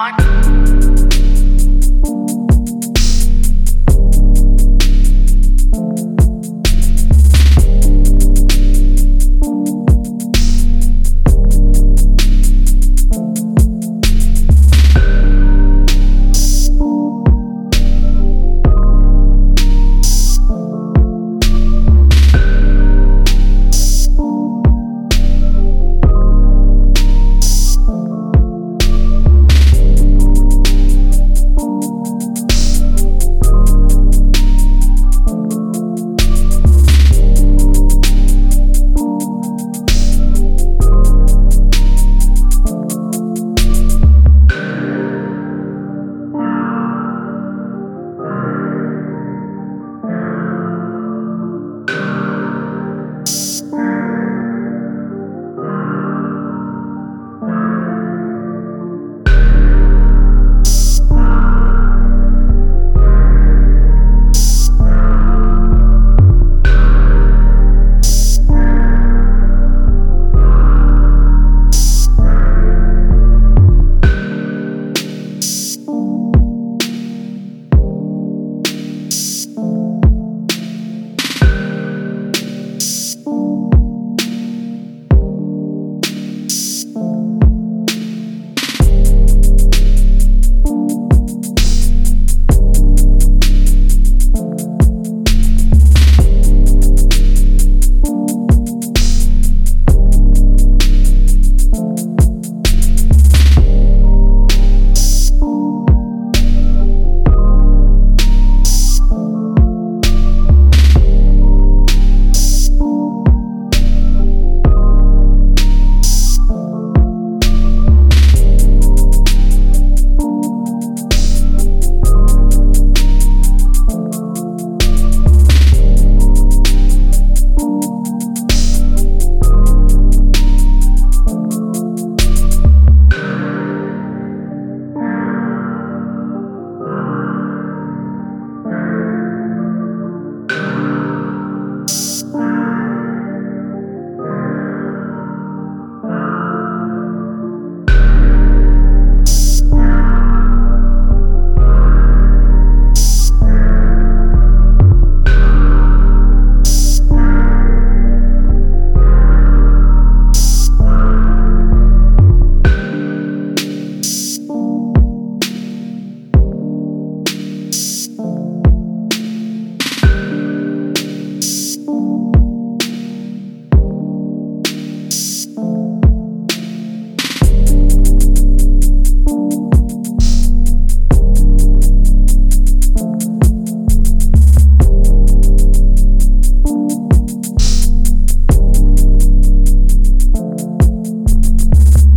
want. 0.00 0.59